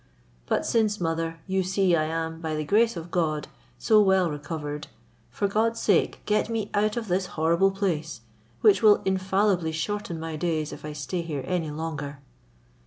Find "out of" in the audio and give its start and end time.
6.73-7.07